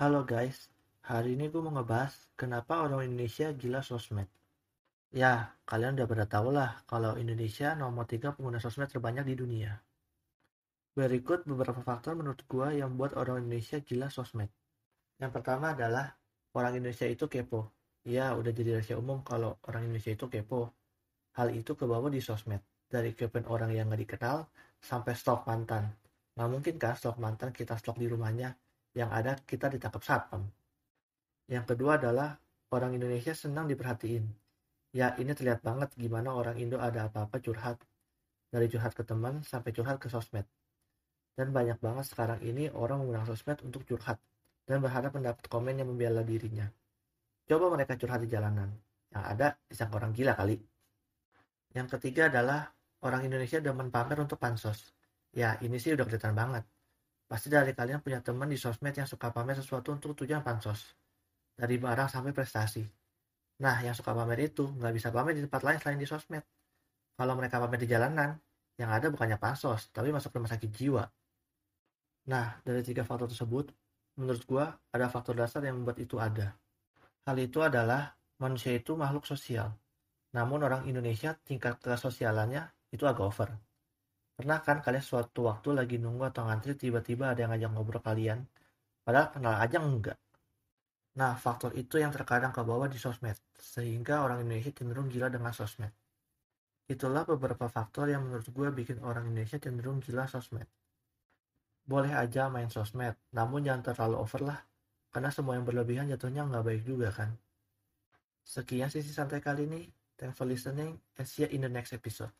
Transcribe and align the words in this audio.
Halo 0.00 0.24
guys, 0.24 0.72
hari 1.04 1.36
ini 1.36 1.52
gue 1.52 1.60
mau 1.60 1.76
ngebahas 1.76 2.32
kenapa 2.32 2.80
orang 2.88 3.04
Indonesia 3.04 3.52
gila 3.52 3.84
sosmed. 3.84 4.32
Ya, 5.12 5.52
kalian 5.68 5.92
udah 6.00 6.08
pada 6.08 6.24
tahu 6.24 6.56
lah 6.56 6.80
kalau 6.88 7.20
Indonesia 7.20 7.76
nomor 7.76 8.08
3 8.08 8.32
pengguna 8.32 8.56
sosmed 8.64 8.88
terbanyak 8.88 9.28
di 9.28 9.36
dunia. 9.36 9.76
Berikut 10.96 11.44
beberapa 11.44 11.84
faktor 11.84 12.16
menurut 12.16 12.40
gue 12.48 12.80
yang 12.80 12.96
membuat 12.96 13.12
orang 13.20 13.44
Indonesia 13.44 13.76
gila 13.84 14.08
sosmed. 14.08 14.48
Yang 15.20 15.36
pertama 15.36 15.76
adalah 15.76 16.16
orang 16.56 16.80
Indonesia 16.80 17.04
itu 17.04 17.28
kepo. 17.28 17.68
Ya, 18.00 18.32
udah 18.32 18.56
jadi 18.56 18.80
rahasia 18.80 18.96
umum 18.96 19.20
kalau 19.20 19.60
orang 19.68 19.84
Indonesia 19.84 20.16
itu 20.16 20.32
kepo. 20.32 20.72
Hal 21.36 21.52
itu 21.52 21.76
kebawa 21.76 22.08
di 22.08 22.24
sosmed. 22.24 22.64
Dari 22.88 23.12
kepen 23.12 23.44
orang 23.52 23.76
yang 23.76 23.92
gak 23.92 24.00
dikenal 24.00 24.48
sampai 24.80 25.12
stok 25.12 25.44
mantan. 25.44 25.92
Nggak 26.40 26.48
mungkin 26.48 26.74
kan 26.80 26.96
stok 26.96 27.20
mantan 27.20 27.52
kita 27.52 27.76
stok 27.76 28.00
di 28.00 28.08
rumahnya 28.08 28.56
yang 28.94 29.10
ada 29.10 29.38
kita 29.46 29.70
ditangkap 29.70 30.02
satpam. 30.02 30.42
Yang 31.50 31.74
kedua 31.74 31.98
adalah 31.98 32.38
orang 32.70 32.94
Indonesia 32.94 33.34
senang 33.34 33.66
diperhatiin. 33.66 34.24
Ya 34.90 35.14
ini 35.18 35.30
terlihat 35.34 35.62
banget 35.62 35.94
gimana 35.94 36.34
orang 36.34 36.58
Indo 36.58 36.78
ada 36.82 37.06
apa-apa 37.06 37.38
curhat. 37.38 37.78
Dari 38.50 38.66
curhat 38.66 38.98
ke 38.98 39.06
teman 39.06 39.46
sampai 39.46 39.70
curhat 39.70 40.02
ke 40.02 40.10
sosmed. 40.10 40.46
Dan 41.38 41.54
banyak 41.54 41.78
banget 41.78 42.10
sekarang 42.10 42.42
ini 42.42 42.66
orang 42.74 43.06
menggunakan 43.06 43.30
sosmed 43.30 43.62
untuk 43.62 43.86
curhat. 43.86 44.18
Dan 44.66 44.82
berharap 44.82 45.14
mendapat 45.14 45.46
komen 45.46 45.78
yang 45.78 45.90
membela 45.90 46.22
dirinya. 46.26 46.66
Coba 47.46 47.70
mereka 47.70 47.94
curhat 47.94 48.22
di 48.22 48.30
jalanan. 48.30 48.70
Yang 49.10 49.24
ada 49.26 49.46
disangka 49.66 49.98
orang 49.98 50.14
gila 50.14 50.34
kali. 50.34 50.58
Yang 51.74 51.98
ketiga 51.98 52.30
adalah 52.30 52.70
orang 53.06 53.26
Indonesia 53.26 53.62
demen 53.62 53.90
pamer 53.90 54.18
untuk 54.18 54.38
pansos. 54.38 54.90
Ya 55.30 55.54
ini 55.62 55.78
sih 55.78 55.94
udah 55.94 56.06
kelihatan 56.06 56.34
banget. 56.34 56.66
Pasti 57.30 57.46
dari 57.46 57.70
kalian 57.70 58.02
punya 58.02 58.18
teman 58.18 58.50
di 58.50 58.58
sosmed 58.58 58.90
yang 58.90 59.06
suka 59.06 59.30
pamer 59.30 59.54
sesuatu 59.54 59.94
untuk 59.94 60.18
tujuan 60.18 60.42
pansos. 60.42 60.98
Dari 61.54 61.78
barang 61.78 62.10
sampai 62.10 62.34
prestasi. 62.34 62.82
Nah, 63.62 63.78
yang 63.86 63.94
suka 63.94 64.10
pamer 64.10 64.50
itu 64.50 64.66
nggak 64.66 64.90
bisa 64.90 65.14
pamer 65.14 65.38
di 65.38 65.46
tempat 65.46 65.62
lain 65.62 65.78
selain 65.78 66.02
di 66.02 66.10
sosmed. 66.10 66.42
Kalau 67.14 67.38
mereka 67.38 67.62
pamer 67.62 67.78
di 67.78 67.86
jalanan, 67.86 68.34
yang 68.74 68.90
ada 68.90 69.06
bukannya 69.14 69.38
pansos, 69.38 69.94
tapi 69.94 70.10
masuk 70.10 70.34
rumah 70.34 70.50
sakit 70.50 70.74
jiwa. 70.74 71.06
Nah, 72.34 72.58
dari 72.66 72.82
tiga 72.82 73.06
faktor 73.06 73.30
tersebut, 73.30 73.70
menurut 74.18 74.42
gua 74.50 74.74
ada 74.90 75.06
faktor 75.06 75.38
dasar 75.38 75.62
yang 75.62 75.78
membuat 75.78 76.02
itu 76.02 76.18
ada. 76.18 76.58
Hal 77.30 77.38
itu 77.38 77.62
adalah 77.62 78.18
manusia 78.42 78.74
itu 78.74 78.98
makhluk 78.98 79.22
sosial. 79.22 79.70
Namun 80.34 80.66
orang 80.66 80.82
Indonesia 80.90 81.38
tingkat 81.46 81.78
kesosialannya 81.78 82.90
itu 82.90 83.06
agak 83.06 83.22
over. 83.22 83.69
Pernah 84.40 84.64
kan 84.64 84.80
kalian 84.80 85.04
suatu 85.04 85.52
waktu 85.52 85.76
lagi 85.76 86.00
nunggu 86.00 86.32
atau 86.32 86.48
ngantri 86.48 86.72
tiba-tiba 86.72 87.36
ada 87.36 87.44
yang 87.44 87.52
ngajak 87.52 87.76
ngobrol 87.76 88.00
kalian, 88.00 88.40
padahal 89.04 89.28
kenal 89.36 89.52
aja 89.52 89.76
enggak. 89.76 90.16
Nah, 91.20 91.36
faktor 91.36 91.76
itu 91.76 92.00
yang 92.00 92.08
terkadang 92.08 92.48
ke 92.48 92.64
bawah 92.64 92.88
di 92.88 92.96
sosmed, 92.96 93.36
sehingga 93.60 94.24
orang 94.24 94.40
Indonesia 94.40 94.72
cenderung 94.72 95.12
gila 95.12 95.28
dengan 95.28 95.52
sosmed. 95.52 95.92
Itulah 96.88 97.28
beberapa 97.28 97.68
faktor 97.68 98.08
yang 98.08 98.24
menurut 98.24 98.48
gue 98.48 98.68
bikin 98.80 99.04
orang 99.04 99.28
Indonesia 99.28 99.60
cenderung 99.60 100.00
gila 100.00 100.24
sosmed. 100.24 100.64
Boleh 101.84 102.16
aja 102.16 102.48
main 102.48 102.72
sosmed, 102.72 103.20
namun 103.36 103.60
jangan 103.60 103.92
terlalu 103.92 104.24
over 104.24 104.40
lah, 104.40 104.58
karena 105.12 105.28
semua 105.28 105.60
yang 105.60 105.68
berlebihan 105.68 106.08
jatuhnya 106.08 106.48
nggak 106.48 106.64
baik 106.64 106.82
juga 106.88 107.12
kan. 107.12 107.36
Sekian 108.40 108.88
sisi 108.88 109.12
santai 109.12 109.44
kali 109.44 109.68
ini, 109.68 109.84
thanks 110.16 110.32
for 110.32 110.48
listening, 110.48 110.96
and 111.20 111.28
see 111.28 111.44
you 111.44 111.52
in 111.52 111.60
the 111.60 111.68
next 111.68 111.92
episode. 111.92 112.32